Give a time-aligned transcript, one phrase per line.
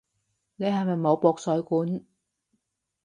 [0.55, 2.03] 你係咪冇駁水管？